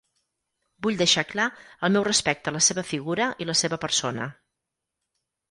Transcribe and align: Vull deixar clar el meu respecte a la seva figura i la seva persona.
Vull 0.85 0.95
deixar 1.01 1.23
clar 1.33 1.45
el 1.87 1.93
meu 1.97 2.07
respecte 2.07 2.51
a 2.53 2.55
la 2.57 2.63
seva 2.69 2.85
figura 2.93 3.29
i 3.45 3.49
la 3.51 3.57
seva 3.61 3.81
persona. 3.87 4.27